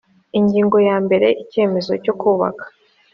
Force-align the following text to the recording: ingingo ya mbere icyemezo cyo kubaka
ingingo 0.39 0.77
ya 0.87 0.97
mbere 1.05 1.27
icyemezo 1.43 1.91
cyo 2.03 2.13
kubaka 2.19 2.63